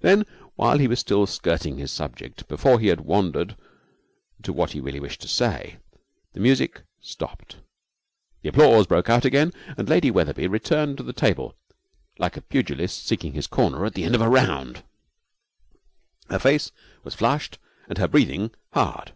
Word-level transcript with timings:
Then, 0.00 0.24
while 0.54 0.78
he 0.78 0.88
was 0.88 0.98
still 0.98 1.26
skirting 1.26 1.76
his 1.76 1.92
subject, 1.92 2.48
before 2.48 2.80
he 2.80 2.86
had 2.86 3.02
wandered 3.02 3.54
to 4.42 4.50
what 4.50 4.70
he 4.72 4.80
really 4.80 4.98
wished 4.98 5.20
to 5.20 5.28
say, 5.28 5.76
the 6.32 6.40
music 6.40 6.80
stopped, 7.02 7.56
the 8.40 8.48
applause 8.48 8.86
broke 8.86 9.10
out 9.10 9.26
again, 9.26 9.52
and 9.76 9.90
Lady 9.90 10.10
Wetherby 10.10 10.46
returned 10.48 10.96
to 10.96 11.02
the 11.04 11.12
table 11.12 11.54
like 12.18 12.38
a 12.38 12.40
pugilist 12.40 13.06
seeking 13.06 13.34
his 13.34 13.46
corner 13.46 13.84
at 13.84 13.92
the 13.92 14.04
end 14.04 14.14
of 14.14 14.22
a 14.22 14.28
round. 14.30 14.82
Her 16.30 16.38
face 16.38 16.72
was 17.04 17.12
flushed 17.14 17.58
and 17.90 17.98
she 17.98 18.02
was 18.04 18.10
breathing 18.10 18.52
hard. 18.72 19.12